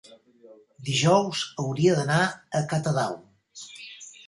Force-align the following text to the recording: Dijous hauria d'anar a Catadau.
Dijous 0.89 1.43
hauria 1.65 1.99
d'anar 1.99 2.19
a 2.61 2.65
Catadau. 2.75 3.17